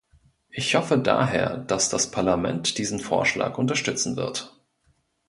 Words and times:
Ich 0.49 0.73
hoffe 0.73 0.97
daher, 0.97 1.57
dass 1.59 1.89
das 1.89 2.09
Parlament 2.09 2.79
diesen 2.79 2.97
Vorschlag 2.99 3.59
unterstützen 3.59 4.15
wird. 4.15 4.59